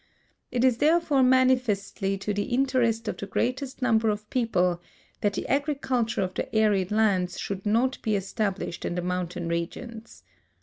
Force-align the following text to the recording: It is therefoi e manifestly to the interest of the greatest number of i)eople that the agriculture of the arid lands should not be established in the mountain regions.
It 0.49 0.63
is 0.63 0.79
therefoi 0.79 1.19
e 1.19 1.23
manifestly 1.27 2.17
to 2.21 2.33
the 2.33 2.45
interest 2.45 3.07
of 3.07 3.17
the 3.17 3.27
greatest 3.27 3.83
number 3.83 4.09
of 4.09 4.27
i)eople 4.31 4.79
that 5.21 5.33
the 5.35 5.47
agriculture 5.47 6.23
of 6.23 6.33
the 6.33 6.55
arid 6.55 6.89
lands 6.91 7.39
should 7.39 7.67
not 7.67 8.01
be 8.01 8.15
established 8.15 8.83
in 8.83 8.95
the 8.95 9.03
mountain 9.03 9.47
regions. 9.47 10.23